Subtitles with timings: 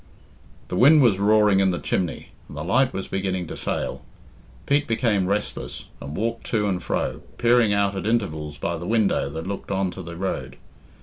[0.69, 4.03] The wind was roaring in the chimney, and the light was beginning to fail.
[4.65, 9.29] Pete became restless, and walked to and fro, peering out at intervals by the window
[9.29, 10.57] that looked on to the road.